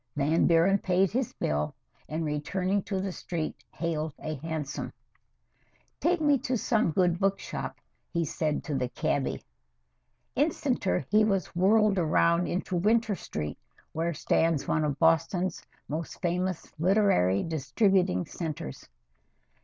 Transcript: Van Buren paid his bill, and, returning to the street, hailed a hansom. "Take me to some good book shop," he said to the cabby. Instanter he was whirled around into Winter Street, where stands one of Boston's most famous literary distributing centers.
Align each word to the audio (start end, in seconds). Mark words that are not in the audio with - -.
Van 0.15 0.47
Buren 0.47 0.79
paid 0.79 1.11
his 1.11 1.31
bill, 1.33 1.75
and, 2.09 2.25
returning 2.25 2.81
to 2.81 2.99
the 2.99 3.11
street, 3.11 3.55
hailed 3.69 4.15
a 4.17 4.33
hansom. 4.37 4.91
"Take 5.99 6.19
me 6.19 6.39
to 6.39 6.57
some 6.57 6.89
good 6.89 7.19
book 7.19 7.37
shop," 7.37 7.77
he 8.11 8.25
said 8.25 8.63
to 8.63 8.73
the 8.73 8.89
cabby. 8.89 9.43
Instanter 10.35 11.05
he 11.11 11.23
was 11.23 11.55
whirled 11.55 11.99
around 11.99 12.47
into 12.47 12.75
Winter 12.77 13.13
Street, 13.13 13.59
where 13.91 14.11
stands 14.15 14.67
one 14.67 14.83
of 14.83 14.97
Boston's 14.97 15.63
most 15.87 16.19
famous 16.19 16.73
literary 16.79 17.43
distributing 17.43 18.25
centers. 18.25 18.89